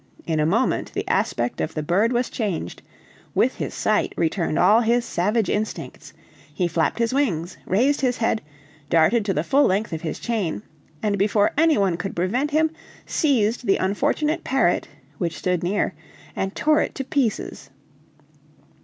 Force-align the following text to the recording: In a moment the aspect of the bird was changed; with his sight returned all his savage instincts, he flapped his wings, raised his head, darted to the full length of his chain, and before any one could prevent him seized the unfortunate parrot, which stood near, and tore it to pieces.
In 0.25 0.39
a 0.39 0.47
moment 0.47 0.91
the 0.95 1.07
aspect 1.07 1.61
of 1.61 1.75
the 1.75 1.83
bird 1.83 2.11
was 2.11 2.27
changed; 2.31 2.81
with 3.35 3.57
his 3.57 3.71
sight 3.75 4.13
returned 4.17 4.57
all 4.57 4.81
his 4.81 5.05
savage 5.05 5.47
instincts, 5.47 6.11
he 6.51 6.67
flapped 6.67 6.97
his 6.97 7.13
wings, 7.13 7.57
raised 7.67 8.01
his 8.01 8.17
head, 8.17 8.41
darted 8.89 9.23
to 9.25 9.33
the 9.35 9.43
full 9.43 9.65
length 9.65 9.93
of 9.93 10.01
his 10.01 10.17
chain, 10.17 10.63
and 11.03 11.19
before 11.19 11.51
any 11.55 11.77
one 11.77 11.97
could 11.97 12.15
prevent 12.15 12.49
him 12.49 12.71
seized 13.05 13.67
the 13.67 13.77
unfortunate 13.77 14.43
parrot, 14.43 14.87
which 15.19 15.37
stood 15.37 15.61
near, 15.61 15.93
and 16.35 16.55
tore 16.55 16.81
it 16.81 16.95
to 16.95 17.03
pieces. 17.03 17.69